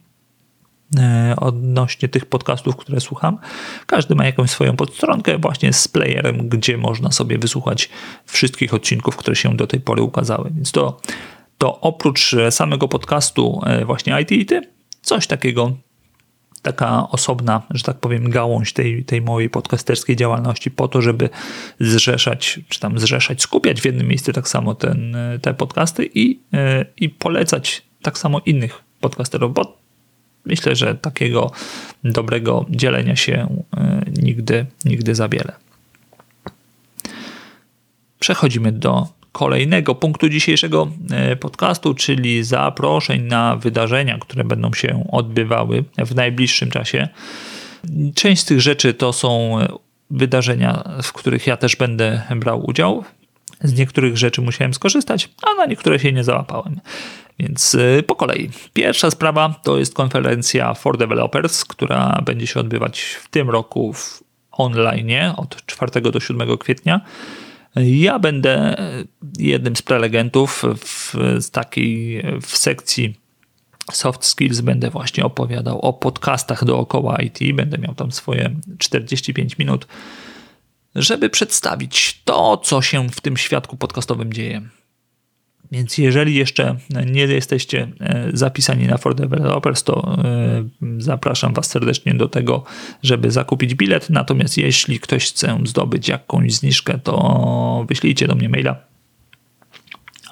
odnośnie 1.37 2.09
tych 2.09 2.27
podcastów, 2.27 2.77
które 2.77 3.01
słucham. 3.01 3.39
Każdy 3.87 4.15
ma 4.15 4.25
jakąś 4.25 4.51
swoją 4.51 4.77
podstronkę 4.77 5.39
właśnie 5.39 5.73
z 5.73 5.89
playerem, 5.89 6.49
gdzie 6.49 6.77
można 6.77 7.13
sobie 7.13 7.39
wysłuchać 7.39 7.89
wszystkich 8.27 8.75
odcinków, 8.75 9.17
które 9.17 9.37
się 9.37 9.57
do 9.57 9.67
tej 9.67 9.81
pory 9.81 10.03
ukazały. 10.03 10.51
Więc 10.55 10.73
to, 10.73 11.01
to 11.59 11.81
oprócz 11.81 12.37
samego 12.51 12.89
podcastu 12.89 13.61
e, 13.67 13.85
właśnie 13.85 14.21
IT, 14.21 14.53
coś 15.03 15.27
takiego 15.27 15.73
taka 16.65 17.09
osobna, 17.11 17.63
że 17.71 17.83
tak 17.83 17.99
powiem, 17.99 18.31
gałąź 18.31 18.73
tej, 18.73 19.05
tej 19.05 19.23
mojej 19.23 19.51
podcasterskiej 19.51 20.17
działalności 20.17 20.71
po 20.71 20.89
to, 20.89 21.03
żeby 21.03 21.29
zrzeszać, 21.81 22.61
czy 22.69 22.81
tam 22.81 22.99
zrzeszać, 22.99 23.43
skupiać 23.43 23.81
w 23.81 23.85
jednym 23.85 24.09
miejscu 24.09 24.33
tak 24.33 24.49
samo 24.49 24.75
ten, 24.75 25.17
te 25.43 25.55
podcasty 25.55 26.11
i, 26.15 26.41
e, 26.53 26.87
i 26.97 27.09
polecać 27.09 27.83
tak 28.03 28.19
samo 28.19 28.41
innych 28.47 28.83
podcasterów, 29.01 29.55
bo 29.55 29.84
myślę, 30.47 30.77
że 30.77 30.95
takiego 30.95 31.51
dobrego 32.05 32.67
dzielenia 32.71 33.17
się 33.17 33.65
e, 33.77 34.03
nigdy, 34.23 34.67
nigdy 34.85 35.15
za 35.15 35.29
wiele. 35.29 35.53
Przechodzimy 38.19 38.73
do 38.73 39.09
kolejnego 39.33 39.95
punktu 39.95 40.29
dzisiejszego 40.29 40.89
e, 41.11 41.37
podcastu, 41.37 41.95
czyli 41.95 42.45
zaproszeń 42.45 43.23
na 43.23 43.57
wydarzenia, 43.57 44.19
które 44.19 44.45
będą 44.45 44.73
się 44.73 45.09
odbywały 45.13 45.85
w 45.99 46.15
najbliższym 46.15 46.71
czasie. 46.71 47.09
Część 48.15 48.43
z 48.43 48.45
tych 48.45 48.61
rzeczy 48.61 48.95
to 48.95 49.13
są 49.13 49.59
wydarzenia, 50.11 50.85
w 51.03 51.13
których 51.13 51.47
ja 51.47 51.57
też 51.57 51.77
będę 51.77 52.23
brał 52.37 52.67
udział. 52.67 53.05
Z 53.61 53.79
niektórych 53.79 54.17
rzeczy 54.17 54.43
musiałem 54.43 54.75
skorzystać, 54.75 55.29
a 55.43 55.55
na 55.55 55.67
niektóre 55.67 55.99
się 55.99 56.13
nie 56.13 56.25
załapałem. 56.25 56.81
Więc 57.39 57.75
e, 57.75 58.03
po 58.03 58.15
kolei. 58.15 58.51
Pierwsza 58.73 59.11
sprawa 59.11 59.55
to 59.63 59.79
jest 59.79 59.95
konferencja 59.95 60.75
for 60.75 60.99
Developers, 60.99 61.65
która 61.65 62.23
będzie 62.25 62.47
się 62.47 62.61
odbywać 62.61 63.01
w 63.01 63.29
tym 63.29 63.51
roku 63.51 63.93
w 63.93 64.25
online 64.53 65.11
od 65.37 65.67
4 65.67 66.01
do 66.01 66.21
7 66.21 66.59
kwietnia. 66.59 67.01
Ja 67.77 68.19
będę 68.19 68.77
jednym 69.39 69.77
z 69.77 69.83
prelegentów 69.83 70.63
w 70.79 71.15
takiej 71.51 72.23
w 72.43 72.57
sekcji 72.57 73.25
soft 73.93 74.25
skills 74.25 74.61
będę 74.61 74.91
właśnie 74.91 75.25
opowiadał 75.25 75.81
o 75.81 75.93
podcastach 75.93 76.65
dookoła 76.65 77.17
IT. 77.17 77.39
Będę 77.55 77.79
miał 77.79 77.95
tam 77.95 78.13
swoje 78.13 78.51
45 78.79 79.59
minut, 79.59 79.87
żeby 80.95 81.31
przedstawić 81.31 82.23
to, 82.25 82.57
co 82.57 82.83
się 82.83 83.09
w 83.09 83.21
tym 83.21 83.37
świadku 83.37 83.77
podcastowym 83.77 84.33
dzieje. 84.33 84.63
Więc 85.75 85.99
jeżeli 85.99 86.35
jeszcze 86.35 86.77
nie 87.07 87.23
jesteście 87.23 87.89
e, 88.01 88.31
zapisani 88.33 88.87
na 88.87 88.99
For 88.99 89.15
Developers, 89.15 89.83
to 89.83 90.19
e, 90.25 90.65
zapraszam 90.99 91.55
Was 91.55 91.67
serdecznie 91.67 92.15
do 92.15 92.29
tego, 92.29 92.65
żeby 93.03 93.31
zakupić 93.31 93.75
bilet. 93.75 94.11
Natomiast 94.11 94.59
jeśli 94.59 95.01
ktoś 95.01 95.29
chce 95.29 95.59
zdobyć 95.65 96.09
jakąś 96.09 96.55
zniżkę, 96.55 96.99
to 96.99 97.85
wyślijcie 97.89 98.27
do 98.27 98.35
mnie 98.35 98.49
maila 98.49 98.77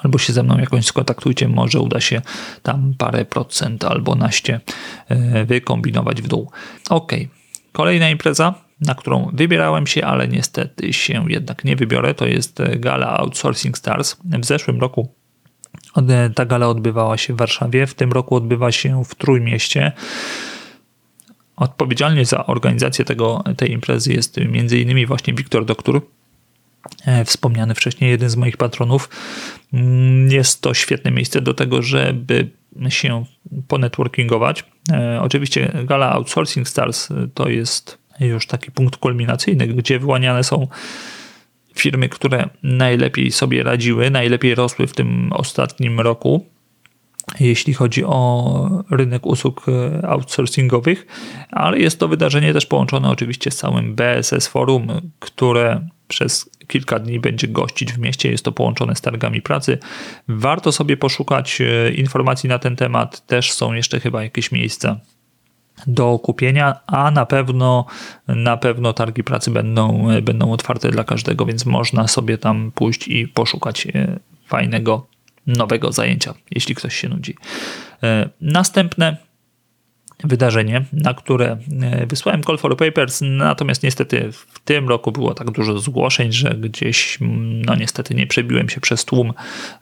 albo 0.03 0.19
się 0.19 0.33
ze 0.33 0.43
mną 0.43 0.59
jakąś 0.59 0.87
skontaktujcie, 0.87 1.49
może 1.49 1.81
uda 1.81 2.01
się 2.01 2.23
tam 2.63 2.95
parę 2.99 3.25
procent 3.25 3.85
albo 3.85 4.15
naście 4.15 4.61
e, 5.09 5.45
wykombinować 5.45 6.23
w 6.23 6.29
dół. 6.29 6.51
Ok, 6.91 7.13
kolejna 7.73 8.11
impreza, 8.11 8.55
na 8.81 8.95
którą 8.95 9.31
wybierałem 9.33 9.87
się, 9.87 10.05
ale 10.05 10.29
niestety 10.29 10.93
się 10.93 11.25
jednak 11.29 11.65
nie 11.65 11.77
wybiorę, 11.77 12.15
to 12.15 12.27
jest 12.27 12.63
Gala 12.77 13.19
Outsourcing 13.19 13.79
Stars. 13.79 14.17
W 14.25 14.45
zeszłym 14.45 14.81
roku 14.81 15.22
ta 16.35 16.45
gala 16.45 16.69
odbywała 16.69 17.17
się 17.19 17.35
w 17.35 17.37
Warszawie, 17.37 17.87
w 17.87 17.95
tym 17.95 18.13
roku 18.13 18.37
odbywa 18.37 18.73
się 18.73 19.05
w 19.05 19.15
Trójmieście. 19.15 19.93
Odpowiedzialny 21.57 22.25
za 22.25 22.47
organizację 22.47 23.05
tego, 23.05 23.45
tej 23.57 23.73
imprezy 23.73 24.13
jest 24.13 24.39
m.in. 24.39 25.07
właśnie 25.07 25.35
Wiktor 25.35 25.65
Doktor, 25.65 26.01
e, 27.07 27.25
wspomniany 27.25 27.75
wcześniej, 27.75 28.11
jeden 28.11 28.31
z 28.31 28.37
moich 28.37 28.57
patronów. 28.57 29.09
Mm, 29.73 30.31
jest 30.31 30.63
to 30.63 30.75
świetne 30.75 31.11
miejsce 31.11 31.41
do 31.41 31.55
tego, 31.55 31.83
żeby 31.83 32.51
się 32.89 33.25
ponetworkingować. 33.69 34.65
E, 34.93 35.21
oczywiście 35.23 35.73
gala 35.85 36.13
Outsourcing 36.13 36.69
Stars 36.69 37.09
to 37.35 37.49
jest 37.49 37.99
już 38.21 38.47
taki 38.47 38.71
punkt 38.71 38.97
kulminacyjny, 38.97 39.67
gdzie 39.67 39.99
wyłaniane 39.99 40.45
są 40.45 40.69
firmy, 41.75 42.09
które 42.09 42.49
najlepiej 42.63 43.31
sobie 43.31 43.63
radziły, 43.63 44.11
najlepiej 44.11 44.55
rosły 44.55 44.87
w 44.87 44.93
tym 44.93 45.33
ostatnim 45.33 46.01
roku, 46.01 46.47
jeśli 47.41 47.75
chodzi 47.75 48.05
o 48.05 48.85
rynek 48.91 49.27
usług 49.27 49.67
e, 49.69 50.09
outsourcingowych, 50.09 51.07
ale 51.51 51.79
jest 51.79 51.99
to 51.99 52.09
wydarzenie 52.09 52.53
też 52.53 52.67
połączone 52.67 53.11
oczywiście 53.11 53.51
z 53.51 53.57
całym 53.57 53.95
BSS 53.95 54.47
Forum, 54.47 54.89
które 55.19 55.89
przez 56.09 56.51
kilka 56.67 56.99
dni 56.99 57.21
będzie 57.21 57.49
gościć 57.49 57.93
w 57.93 57.99
mieście. 57.99 58.31
Jest 58.31 58.45
to 58.45 58.53
połączone 58.53 58.97
z 58.97 59.01
targami 59.01 59.43
pracy. 59.43 59.79
Warto 60.29 60.73
sobie 60.73 60.97
poszukać 60.97 61.61
e, 61.61 61.93
informacji 61.93 62.49
na 62.49 62.59
ten 62.59 62.77
temat. 62.77 63.27
Też 63.27 63.53
są 63.53 63.73
jeszcze 63.73 64.01
chyba 64.01 64.23
jakieś 64.23 64.53
miejsca 64.53 65.01
do 65.87 66.19
kupienia, 66.19 66.81
a 66.87 67.11
na 67.11 67.27
pewno 67.27 67.87
na 68.29 68.57
pewno 68.57 68.93
targi 68.93 69.25
pracy 69.25 69.51
będą, 69.51 70.09
będą 70.23 70.53
otwarte 70.53 70.91
dla 70.91 71.05
każdego, 71.05 71.47
więc 71.47 71.67
można 71.67 72.09
sobie 72.09 72.39
tam 72.39 72.73
pójść 72.75 73.09
i 73.09 73.29
poszukać 73.29 73.87
e, 73.87 74.19
fajnego, 74.47 75.07
nowego 75.47 75.93
zajęcia, 75.93 76.35
jeśli 76.51 76.75
ktoś 76.75 76.97
się 76.97 77.09
nudzi. 77.09 77.37
E, 78.03 78.29
następne 78.41 79.17
wydarzenie, 80.25 80.85
na 80.93 81.15
które 81.15 81.57
e, 81.83 82.07
wysłałem 82.07 82.43
call 82.43 82.59
for 82.59 82.77
papers, 82.77 83.21
natomiast 83.23 83.83
niestety 83.83 84.33
w 84.33 84.61
tym 84.65 84.89
roku 84.89 85.13
było 85.13 85.35
tak 85.35 85.51
dużo 85.51 85.79
zgłoszeń, 85.79 86.33
że 86.33 86.55
gdzieś 86.55 87.19
no 87.67 87.75
niestety 87.75 88.15
nie 88.15 88.27
przebiłem 88.27 88.69
się 88.69 88.81
przez 88.81 89.05
tłum, 89.05 89.33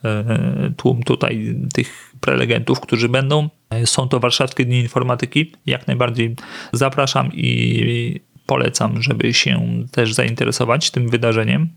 e, 0.05 0.73
tłum 0.77 1.03
tutaj 1.03 1.57
tych 1.75 2.15
prelegentów, 2.21 2.81
którzy 2.81 3.09
będą. 3.09 3.49
Są 3.85 4.09
to 4.09 4.21
Warszawskie 4.21 4.65
Dni 4.65 4.81
Informatyki. 4.81 5.53
Jak 5.67 5.87
najbardziej 5.87 6.37
zapraszam 6.73 7.31
i 7.33 8.21
polecam, 8.47 9.03
żeby 9.03 9.35
się 9.35 9.85
też 9.93 10.13
zainteresować 10.13 10.91
tym 10.91 11.09
wydarzeniem. 11.09 11.69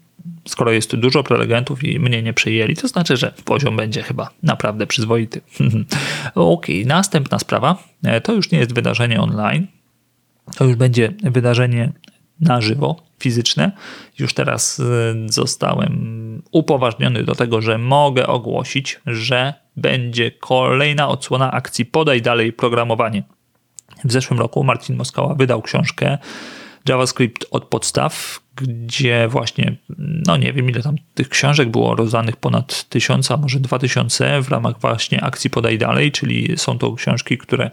Skoro 0.47 0.71
jest 0.71 0.95
dużo 0.95 1.23
prelegentów 1.23 1.83
i 1.83 1.99
mnie 1.99 2.23
nie 2.23 2.33
przyjęli, 2.33 2.75
to 2.75 2.87
znaczy, 2.87 3.17
że 3.17 3.33
poziom 3.45 3.77
będzie 3.77 4.03
chyba 4.03 4.29
naprawdę 4.43 4.87
przyzwoity. 4.87 5.41
ok, 6.35 6.65
następna 6.85 7.39
sprawa. 7.39 7.83
E, 8.03 8.21
to 8.21 8.33
już 8.33 8.51
nie 8.51 8.59
jest 8.59 8.73
wydarzenie 8.73 9.21
online. 9.21 9.67
To 10.55 10.65
już 10.65 10.75
będzie 10.75 11.13
wydarzenie 11.23 11.91
na 12.39 12.61
żywo, 12.61 13.03
fizyczne. 13.19 13.71
Już 14.19 14.33
teraz 14.33 14.79
e, 14.79 14.83
zostałem 15.25 16.41
upoważniony 16.51 17.23
do 17.23 17.35
tego, 17.35 17.61
że 17.61 17.77
mogę 17.77 18.27
ogłosić, 18.27 19.01
że 19.05 19.53
będzie 19.77 20.31
kolejna 20.31 21.07
odsłona 21.07 21.51
akcji 21.51 21.85
Podaj 21.85 22.21
dalej 22.21 22.53
programowanie. 22.53 23.23
W 24.03 24.11
zeszłym 24.11 24.39
roku 24.39 24.63
Marcin 24.63 24.95
Moskała 24.95 25.35
wydał 25.35 25.61
książkę 25.61 26.17
JavaScript 26.89 27.45
od 27.51 27.65
podstaw, 27.65 28.42
gdzie 28.55 29.27
właśnie, 29.27 29.75
no 29.99 30.37
nie 30.37 30.53
wiem 30.53 30.69
ile 30.69 30.81
tam 30.81 30.95
tych 31.13 31.29
książek 31.29 31.69
było 31.69 31.95
rozdanych, 31.95 32.35
ponad 32.35 32.89
tysiąc, 32.89 33.31
a 33.31 33.37
może 33.37 33.59
dwa 33.59 33.79
tysiące 33.79 34.41
w 34.41 34.49
ramach 34.49 34.79
właśnie 34.79 35.23
akcji 35.23 35.49
Podaj 35.49 35.77
Dalej, 35.77 36.11
czyli 36.11 36.57
są 36.57 36.77
to 36.77 36.93
książki, 36.93 37.37
które 37.37 37.71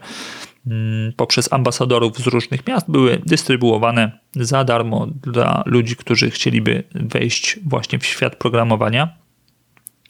mm, 0.67 1.13
poprzez 1.13 1.53
ambasadorów 1.53 2.17
z 2.17 2.27
różnych 2.27 2.67
miast 2.67 2.91
były 2.91 3.21
dystrybuowane 3.25 4.19
za 4.35 4.63
darmo 4.63 5.07
dla 5.07 5.63
ludzi, 5.65 5.95
którzy 5.95 6.31
chcieliby 6.31 6.83
wejść 6.95 7.59
właśnie 7.65 7.99
w 7.99 8.05
świat 8.05 8.35
programowania. 8.35 9.17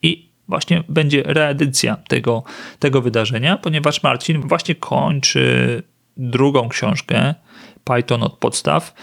I 0.02 0.32
właśnie 0.48 0.84
będzie 0.90 1.24
reedycja 1.26 1.96
tego, 1.96 2.44
tego 2.80 3.02
wydarzenia, 3.02 3.58
ponieważ 3.58 4.04
Marcin 4.04 4.42
właśnie 4.42 4.76
kończy 4.76 5.84
drugą 6.18 6.70
książkę, 6.70 7.36
Python 7.84 8.24
od 8.24 8.38
podstaw, 8.38 8.94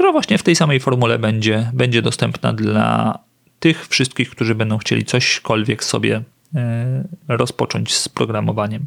która 0.00 0.12
właśnie 0.12 0.38
w 0.38 0.42
tej 0.42 0.56
samej 0.56 0.80
formule 0.80 1.18
będzie, 1.18 1.70
będzie 1.74 2.02
dostępna 2.02 2.52
dla 2.52 3.18
tych 3.58 3.88
wszystkich, 3.88 4.30
którzy 4.30 4.54
będą 4.54 4.78
chcieli 4.78 5.04
cośkolwiek 5.04 5.84
sobie 5.84 6.22
e, 6.54 7.04
rozpocząć 7.28 7.94
z 7.94 8.08
programowaniem. 8.08 8.86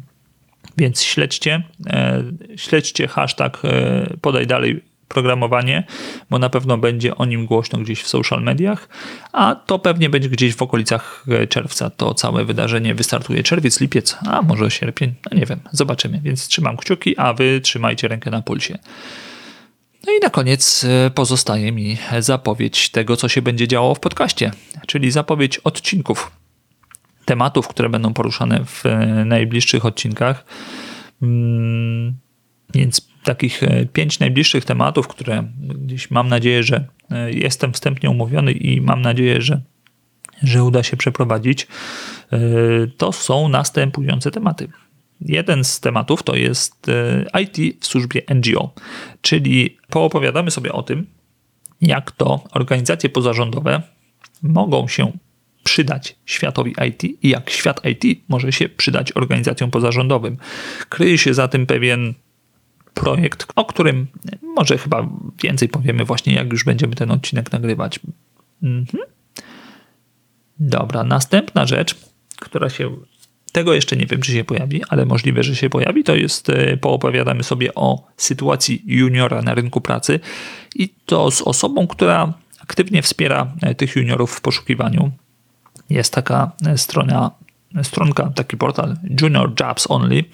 Więc 0.76 1.02
śledźcie, 1.02 1.62
e, 1.86 2.22
śledźcie 2.56 3.08
hashtag 3.08 3.62
e, 3.64 4.16
podaj 4.20 4.46
dalej 4.46 4.82
programowanie, 5.08 5.84
bo 6.30 6.38
na 6.38 6.50
pewno 6.50 6.78
będzie 6.78 7.14
o 7.14 7.24
nim 7.24 7.46
głośno 7.46 7.78
gdzieś 7.78 8.02
w 8.02 8.08
social 8.08 8.42
mediach, 8.42 8.88
a 9.32 9.54
to 9.66 9.78
pewnie 9.78 10.10
będzie 10.10 10.28
gdzieś 10.28 10.54
w 10.54 10.62
okolicach 10.62 11.26
czerwca. 11.48 11.90
To 11.90 12.14
całe 12.14 12.44
wydarzenie 12.44 12.94
wystartuje 12.94 13.42
czerwiec, 13.42 13.80
lipiec, 13.80 14.16
a 14.26 14.42
może 14.42 14.70
sierpień, 14.70 15.14
no 15.30 15.38
nie 15.38 15.46
wiem, 15.46 15.60
zobaczymy. 15.72 16.20
Więc 16.20 16.48
trzymam 16.48 16.76
kciuki, 16.76 17.18
a 17.18 17.34
wy 17.34 17.60
trzymajcie 17.60 18.08
rękę 18.08 18.30
na 18.30 18.42
pulsie. 18.42 18.78
No 20.06 20.12
i 20.12 20.20
na 20.22 20.30
koniec 20.30 20.84
e, 20.84 21.10
pozostaje 21.10 21.72
mi 21.72 21.96
zapowiedź 22.18 22.88
tego, 22.88 23.16
co 23.16 23.28
się 23.28 23.42
będzie 23.42 23.68
działo 23.68 23.94
w 23.94 24.00
podcaście, 24.00 24.50
czyli 24.86 25.10
zapowiedź 25.10 25.58
odcinków, 25.58 26.30
tematów, 27.24 27.68
które 27.68 27.88
będą 27.88 28.14
poruszane 28.14 28.64
w 28.64 28.86
e, 28.86 29.24
najbliższych 29.24 29.84
odcinkach. 29.84 30.44
Mm, 31.22 32.14
więc 32.74 33.08
takich 33.24 33.62
e, 33.62 33.86
pięć 33.86 34.18
najbliższych 34.18 34.64
tematów, 34.64 35.08
które 35.08 35.44
gdzieś 35.60 36.10
mam 36.10 36.28
nadzieję, 36.28 36.62
że 36.62 36.84
jestem 37.30 37.72
wstępnie 37.72 38.10
umówiony 38.10 38.52
i 38.52 38.80
mam 38.80 39.02
nadzieję, 39.02 39.42
że, 39.42 39.60
że 40.42 40.64
uda 40.64 40.82
się 40.82 40.96
przeprowadzić, 40.96 41.66
to 42.96 43.12
są 43.12 43.48
następujące 43.48 44.30
tematy. 44.30 44.68
Jeden 45.20 45.64
z 45.64 45.80
tematów 45.80 46.22
to 46.22 46.34
jest 46.36 46.88
e, 46.88 47.42
IT 47.42 47.80
w 47.80 47.86
służbie 47.86 48.22
NGO, 48.34 48.74
czyli 49.20 49.78
poopowiadamy 49.88 50.50
sobie 50.50 50.72
o 50.72 50.82
tym, 50.82 51.06
jak 51.80 52.10
to 52.10 52.44
organizacje 52.52 53.10
pozarządowe 53.10 53.82
mogą 54.42 54.88
się 54.88 55.12
przydać 55.64 56.16
światowi 56.26 56.74
IT 56.88 57.04
i 57.04 57.28
jak 57.28 57.50
świat 57.50 57.80
IT 57.84 58.20
może 58.28 58.52
się 58.52 58.68
przydać 58.68 59.12
organizacjom 59.12 59.70
pozarządowym. 59.70 60.36
Kryje 60.88 61.18
się 61.18 61.34
za 61.34 61.48
tym 61.48 61.66
pewien 61.66 62.14
projekt, 62.94 63.46
o 63.56 63.64
którym 63.64 64.06
może 64.42 64.78
chyba 64.78 65.08
więcej 65.42 65.68
powiemy 65.68 66.04
właśnie, 66.04 66.34
jak 66.34 66.52
już 66.52 66.64
będziemy 66.64 66.94
ten 66.94 67.10
odcinek 67.10 67.52
nagrywać. 67.52 68.00
Mhm. 68.62 69.04
Dobra, 70.58 71.04
następna 71.04 71.66
rzecz, 71.66 71.96
która 72.40 72.70
się 72.70 72.96
tego 73.54 73.74
jeszcze 73.74 73.96
nie 73.96 74.06
wiem, 74.06 74.20
czy 74.20 74.32
się 74.32 74.44
pojawi, 74.44 74.82
ale 74.88 75.06
możliwe, 75.06 75.42
że 75.42 75.56
się 75.56 75.70
pojawi. 75.70 76.04
To 76.04 76.14
jest, 76.14 76.50
e, 76.50 76.76
poopowiadamy 76.76 77.42
sobie 77.42 77.74
o 77.74 78.06
sytuacji 78.16 78.82
juniora 78.86 79.42
na 79.42 79.54
rynku 79.54 79.80
pracy 79.80 80.20
i 80.74 80.88
to 81.06 81.30
z 81.30 81.42
osobą, 81.42 81.86
która 81.86 82.34
aktywnie 82.60 83.02
wspiera 83.02 83.52
e, 83.62 83.74
tych 83.74 83.96
juniorów 83.96 84.32
w 84.36 84.40
poszukiwaniu. 84.40 85.10
Jest 85.90 86.12
taka 86.12 86.52
e, 86.66 86.78
strona, 86.78 87.30
stronka, 87.82 88.30
taki 88.34 88.56
portal 88.56 88.96
Junior 89.20 89.52
Jobs 89.60 89.90
Only. 89.90 90.24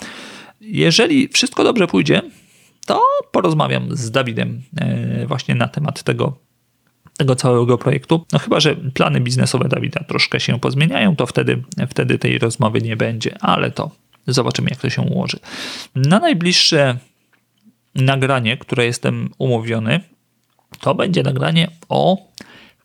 Jeżeli 0.60 1.28
wszystko 1.28 1.64
dobrze 1.64 1.86
pójdzie, 1.86 2.22
to 2.86 3.02
porozmawiam 3.32 3.96
z 3.96 4.10
Dawidem 4.10 4.62
właśnie 5.26 5.54
na 5.54 5.68
temat 5.68 6.02
tego, 6.02 6.38
tego 7.20 7.36
całego 7.36 7.78
projektu. 7.78 8.24
No 8.32 8.38
chyba, 8.38 8.60
że 8.60 8.76
plany 8.76 9.20
biznesowe 9.20 9.68
Dawida 9.68 10.04
troszkę 10.04 10.40
się 10.40 10.60
pozmieniają, 10.60 11.16
to 11.16 11.26
wtedy, 11.26 11.62
wtedy 11.88 12.18
tej 12.18 12.38
rozmowy 12.38 12.80
nie 12.80 12.96
będzie, 12.96 13.38
ale 13.40 13.70
to 13.70 13.90
zobaczymy, 14.26 14.70
jak 14.70 14.80
to 14.80 14.90
się 14.90 15.02
ułoży. 15.02 15.38
Na 15.94 16.18
najbliższe 16.18 16.98
nagranie, 17.94 18.56
które 18.56 18.84
jestem 18.84 19.30
umówiony, 19.38 20.00
to 20.80 20.94
będzie 20.94 21.22
nagranie 21.22 21.68
o 21.88 22.16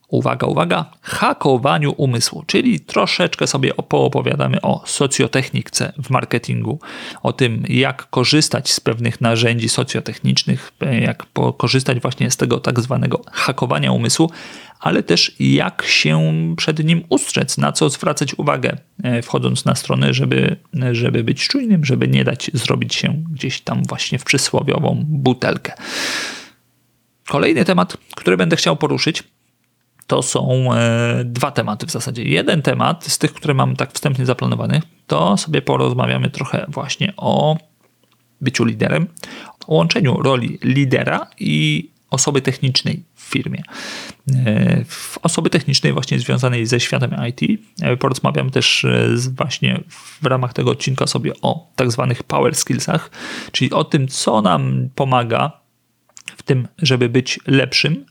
uwaga, 0.08 0.46
uwaga, 0.46 0.84
hakowaniu 1.02 1.94
umysłu, 1.96 2.44
czyli 2.46 2.80
troszeczkę 2.80 3.46
sobie 3.46 3.74
poopowiadamy 3.74 4.60
o 4.62 4.82
socjotechnice 4.86 5.92
w 6.02 6.10
marketingu, 6.10 6.80
o 7.22 7.32
tym, 7.32 7.64
jak 7.68 8.10
korzystać 8.10 8.72
z 8.72 8.80
pewnych 8.80 9.20
narzędzi 9.20 9.68
socjotechnicznych, 9.68 10.72
jak 11.00 11.26
korzystać 11.58 12.00
właśnie 12.00 12.30
z 12.30 12.36
tego 12.36 12.60
tak 12.60 12.80
zwanego 12.80 13.20
hakowania 13.32 13.92
umysłu, 13.92 14.30
ale 14.80 15.02
też 15.02 15.36
jak 15.40 15.84
się 15.86 16.32
przed 16.56 16.84
nim 16.84 17.04
ustrzec, 17.08 17.58
na 17.58 17.72
co 17.72 17.90
zwracać 17.90 18.34
uwagę, 18.34 18.76
e, 19.02 19.22
wchodząc 19.22 19.64
na 19.64 19.74
stronę, 19.74 20.14
żeby, 20.14 20.56
żeby 20.92 21.24
być 21.24 21.48
czujnym, 21.48 21.84
żeby 21.84 22.08
nie 22.08 22.24
dać 22.24 22.50
zrobić 22.54 22.94
się 22.94 23.24
gdzieś 23.30 23.60
tam 23.60 23.82
właśnie 23.88 24.18
w 24.18 24.24
przysłowiową 24.24 25.04
butelkę. 25.08 25.72
Kolejny 27.28 27.64
temat, 27.64 27.96
który 28.14 28.36
będę 28.36 28.56
chciał 28.56 28.76
poruszyć, 28.76 29.22
to 30.06 30.22
są 30.22 30.74
e, 30.74 31.22
dwa 31.24 31.50
tematy 31.50 31.86
w 31.86 31.90
zasadzie. 31.90 32.22
Jeden 32.22 32.62
temat 32.62 33.04
z 33.04 33.18
tych, 33.18 33.32
które 33.32 33.54
mam 33.54 33.76
tak 33.76 33.92
wstępnie 33.92 34.26
zaplanowanych, 34.26 34.82
to 35.06 35.36
sobie 35.36 35.62
porozmawiamy 35.62 36.30
trochę 36.30 36.66
właśnie 36.68 37.12
o 37.16 37.56
byciu 38.40 38.64
liderem, 38.64 39.06
o 39.66 39.74
łączeniu 39.74 40.22
roli 40.22 40.58
lidera 40.62 41.26
i 41.40 41.90
osoby 42.10 42.42
technicznej 42.42 43.02
w 43.14 43.22
firmie. 43.22 43.62
E, 44.34 44.84
w 44.84 45.18
osoby 45.22 45.50
technicznej 45.50 45.92
właśnie 45.92 46.18
związanej 46.18 46.66
ze 46.66 46.80
światem 46.80 47.16
IT. 47.28 47.60
E, 47.82 47.96
porozmawiam 47.96 48.50
też 48.50 48.86
właśnie 49.36 49.80
w 50.22 50.26
ramach 50.26 50.52
tego 50.52 50.70
odcinka 50.70 51.06
sobie 51.06 51.32
o 51.42 51.70
tak 51.76 51.92
zwanych 51.92 52.22
power 52.22 52.54
skillsach, 52.54 53.10
czyli 53.52 53.70
o 53.72 53.84
tym, 53.84 54.08
co 54.08 54.42
nam 54.42 54.88
pomaga 54.94 55.52
w 56.36 56.42
tym, 56.42 56.68
żeby 56.78 57.08
być 57.08 57.40
lepszym, 57.46 58.04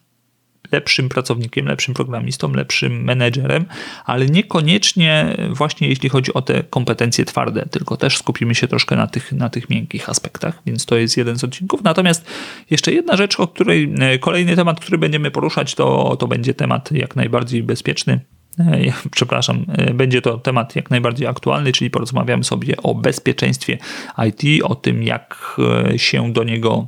lepszym 0.75 1.09
pracownikiem, 1.09 1.65
lepszym 1.65 1.93
programistą, 1.93 2.53
lepszym 2.53 3.03
menedżerem, 3.03 3.65
ale 4.05 4.25
niekoniecznie 4.25 5.37
właśnie 5.49 5.87
jeśli 5.87 6.09
chodzi 6.09 6.33
o 6.33 6.41
te 6.41 6.63
kompetencje 6.63 7.25
twarde, 7.25 7.65
tylko 7.71 7.97
też 7.97 8.17
skupimy 8.17 8.55
się 8.55 8.67
troszkę 8.67 8.95
na 8.95 9.07
tych, 9.07 9.31
na 9.31 9.49
tych 9.49 9.69
miękkich 9.69 10.09
aspektach, 10.09 10.61
więc 10.65 10.85
to 10.85 10.95
jest 10.95 11.17
jeden 11.17 11.39
z 11.39 11.43
odcinków. 11.43 11.83
Natomiast 11.83 12.25
jeszcze 12.69 12.91
jedna 12.91 13.15
rzecz, 13.15 13.39
o 13.39 13.47
której 13.47 13.93
e, 13.99 14.19
kolejny 14.19 14.55
temat, 14.55 14.79
który 14.79 14.97
będziemy 14.97 15.31
poruszać, 15.31 15.75
to, 15.75 16.15
to 16.19 16.27
będzie 16.27 16.53
temat 16.53 16.91
jak 16.91 17.15
najbardziej 17.15 17.63
bezpieczny, 17.63 18.19
e, 18.59 18.93
przepraszam, 19.17 19.65
e, 19.67 19.93
będzie 19.93 20.21
to 20.21 20.37
temat 20.37 20.75
jak 20.75 20.89
najbardziej 20.89 21.27
aktualny, 21.27 21.71
czyli 21.71 21.89
porozmawiamy 21.89 22.43
sobie 22.43 22.77
o 22.77 22.95
bezpieczeństwie 22.95 23.77
IT, 24.27 24.63
o 24.63 24.75
tym, 24.75 25.03
jak 25.03 25.57
się 25.97 26.33
do 26.33 26.43
niego, 26.43 26.87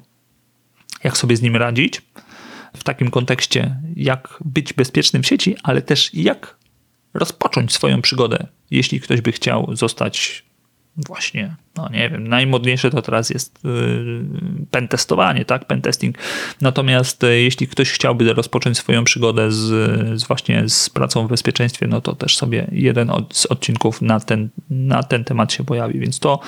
jak 1.04 1.17
sobie 1.17 1.36
z 1.38 1.41
nim 1.41 1.56
radzić 1.56 2.02
w 2.78 2.84
takim 2.84 3.12
kontekście, 3.12 3.76
jak 3.96 4.40
być 4.46 4.74
bezpiecznym 4.74 5.24
w 5.24 5.28
sieci, 5.28 5.56
ale 5.63 5.82
też 5.82 6.13
jak 6.13 6.58
rozpocząć 7.13 7.74
swoją 7.74 8.02
przygodę, 8.02 8.48
jeśli 8.72 9.02
ktoś 9.02 9.22
by 9.22 9.32
chciał 9.32 9.76
zostać 9.76 10.48
właśnie, 11.08 11.56
no 11.76 11.90
nie 11.90 12.10
wiem, 12.10 12.28
najmodniejsze 12.28 12.92
to 12.92 13.02
teraz 13.02 13.30
jest 13.30 13.60
yy, 13.63 14.26
pentestowanie, 14.72 15.46
tak, 15.46 15.66
pentesting. 15.66 16.18
Natomiast 16.62 17.24
yy, 17.24 17.42
jeśli 17.42 17.68
ktoś 17.68 17.92
chciałby 17.92 18.34
rozpocząć 18.34 18.78
swoją 18.78 19.04
przygodę 19.04 19.52
z, 19.52 19.58
z, 20.22 20.28
właśnie 20.28 20.70
z 20.70 20.90
pracą 20.90 21.28
w 21.28 21.30
bezpieczeństwie, 21.30 21.88
no 21.88 22.02
to 22.02 22.16
też 22.16 22.38
sobie 22.38 22.68
jeden 22.72 23.10
od, 23.10 23.38
z 23.38 23.46
odcinków 23.46 24.02
na 24.02 24.20
ten, 24.20 24.50
na 24.70 25.04
ten 25.04 25.24
temat 25.24 25.54
się 25.54 25.63
pojawi, 25.63 26.00
więc 26.00 26.20
to, 26.20 26.40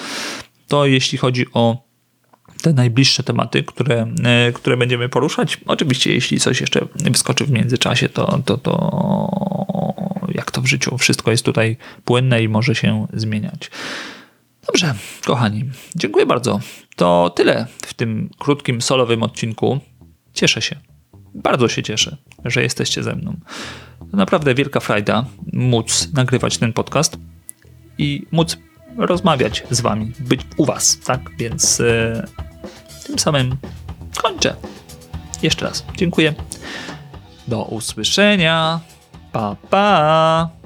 to 0.68 0.86
jeśli 0.86 1.18
chodzi 1.18 1.46
o 1.54 1.89
te 2.62 2.74
najbliższe 2.74 3.24
tematy, 3.24 3.64
które, 3.64 4.08
yy, 4.46 4.54
które 4.54 4.78
będziemy 4.78 5.10
poruszać. 5.10 5.58
Oczywiście, 5.66 6.14
jeśli 6.14 6.40
coś 6.40 6.62
jeszcze 6.62 6.86
wyskoczy 6.96 7.46
w 7.46 7.52
międzyczasie, 7.52 8.10
to, 8.10 8.40
to, 8.46 8.58
to 8.58 10.30
jak 10.36 10.52
to 10.52 10.62
w 10.62 10.66
życiu, 10.66 10.98
wszystko 10.98 11.32
jest 11.32 11.46
tutaj 11.46 11.78
płynne 12.06 12.44
i 12.44 12.50
może 12.50 12.76
się 12.76 13.08
zmieniać. 13.14 13.72
Dobrze, 14.68 14.96
kochani, 15.26 15.70
dziękuję 15.96 16.26
bardzo. 16.26 16.60
To 16.96 17.34
tyle 17.36 17.68
w 17.82 17.94
tym 17.94 18.30
krótkim, 18.40 18.82
solowym 18.82 19.24
odcinku. 19.24 19.80
Cieszę 20.34 20.62
się, 20.62 20.76
bardzo 21.36 21.68
się 21.68 21.84
cieszę, 21.84 22.18
że 22.46 22.64
jesteście 22.64 23.04
ze 23.04 23.16
mną. 23.16 23.40
To 24.12 24.18
naprawdę 24.18 24.56
wielka 24.56 24.80
frajda 24.80 25.26
móc 25.54 26.14
nagrywać 26.14 26.58
ten 26.58 26.74
podcast 26.74 27.18
i 27.98 28.26
móc 28.32 28.58
rozmawiać 28.98 29.64
z 29.72 29.82
wami, 29.82 30.12
być 30.20 30.42
u 30.58 30.66
was, 30.66 31.00
tak? 31.00 31.22
Więc 31.38 31.82
e, 31.82 32.28
tym 33.08 33.20
samym 33.20 33.56
kończę. 34.22 34.56
Jeszcze 35.42 35.66
raz 35.66 35.86
dziękuję. 35.98 36.34
Do 37.48 37.64
usłyszenia. 37.64 38.80
Pa, 39.32 39.56
pa. 39.70 40.59